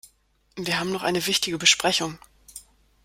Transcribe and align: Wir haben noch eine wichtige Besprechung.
Wir 0.55 0.79
haben 0.79 0.91
noch 0.91 1.03
eine 1.03 1.27
wichtige 1.27 1.59
Besprechung. 1.59 2.17